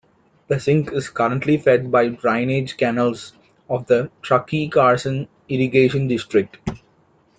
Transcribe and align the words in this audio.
The 0.47 0.59
sink 0.59 0.91
is 0.93 1.11
currently 1.11 1.57
fed 1.57 1.91
by 1.91 2.07
drainage 2.09 2.75
canals 2.75 3.33
of 3.69 3.85
the 3.85 4.09
Truckee-Carson 4.23 5.27
Irrigation 5.47 6.07
District. 6.07 6.57